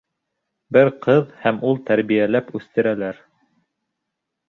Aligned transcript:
Бер 0.77 0.89
ҡыҙ 1.03 1.27
һәм 1.45 1.61
ул 1.73 1.79
тәрбиәләп 1.91 2.53
үҫтерәләр. 2.61 3.25